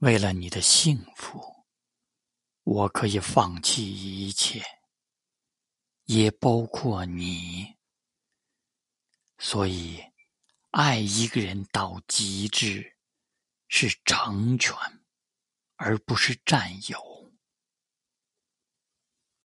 [0.00, 1.66] 为了你的幸福
[2.62, 4.62] 我可以放弃一切
[6.04, 7.76] 也包括你。
[9.36, 10.02] 所以
[10.70, 12.96] 爱一个人到极致
[13.68, 14.74] 是成全
[15.76, 17.09] 而不是占有。